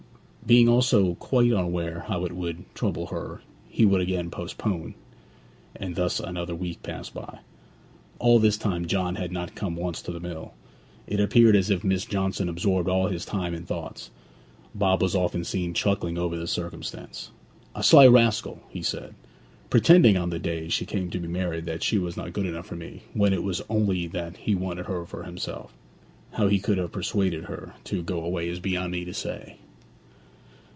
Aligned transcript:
Being 0.43 0.67
also 0.67 1.13
quite 1.15 1.49
aware 1.51 2.01
how 2.09 2.25
it 2.25 2.33
would 2.33 2.65
trouble 2.75 3.07
her, 3.07 3.41
he 3.69 3.85
would 3.85 4.01
again 4.01 4.29
postpone, 4.29 4.95
and 5.77 5.95
thus 5.95 6.19
another 6.19 6.53
week 6.53 6.83
passed 6.83 7.15
away. 7.15 7.39
All 8.19 8.37
this 8.37 8.57
time 8.57 8.85
John 8.85 9.15
had 9.15 9.31
not 9.31 9.55
come 9.55 9.77
once 9.77 10.01
to 10.01 10.11
the 10.11 10.19
mill. 10.19 10.53
It 11.07 11.21
appeared 11.21 11.55
as 11.55 11.69
if 11.69 11.85
Miss 11.85 12.03
Johnson 12.03 12.49
absorbed 12.49 12.89
all 12.89 13.07
his 13.07 13.23
time 13.23 13.53
and 13.53 13.65
thoughts. 13.65 14.09
Bob 14.75 15.01
was 15.01 15.15
often 15.15 15.45
seen 15.45 15.73
chuckling 15.73 16.17
over 16.17 16.35
the 16.37 16.47
circumstance. 16.47 17.31
'A 17.73 17.83
sly 17.83 18.05
rascal!' 18.07 18.61
he 18.67 18.81
said. 18.81 19.15
'Pretending 19.69 20.17
on 20.17 20.31
the 20.31 20.39
day 20.39 20.67
she 20.67 20.85
came 20.85 21.09
to 21.11 21.19
be 21.19 21.29
married 21.29 21.63
that 21.65 21.81
she 21.83 21.97
was 21.97 22.17
not 22.17 22.33
good 22.33 22.47
enough 22.47 22.65
for 22.65 22.75
me, 22.75 23.03
when 23.13 23.31
it 23.31 23.43
was 23.43 23.61
only 23.69 24.05
that 24.07 24.35
he 24.37 24.53
wanted 24.53 24.87
her 24.87 25.05
for 25.05 25.23
himself. 25.23 25.73
How 26.33 26.47
he 26.47 26.59
could 26.59 26.77
have 26.79 26.91
persuaded 26.91 27.45
her 27.45 27.75
to 27.85 28.01
go 28.03 28.21
away 28.25 28.49
is 28.49 28.59
beyond 28.59 28.91
me 28.91 29.05
to 29.05 29.13
say!' 29.13 29.55